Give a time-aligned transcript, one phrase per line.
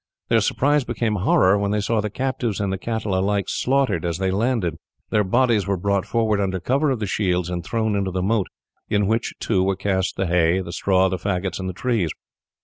[0.29, 4.17] Their surprise became horror when they saw the captives and the cattle alike slaughtered as
[4.17, 4.77] they landed.
[5.11, 8.47] Their bodies were brought forward under cover of the shields and thrown into the moat,
[8.89, 12.09] in which, too, were cast the hay, straw, faggots, and trees.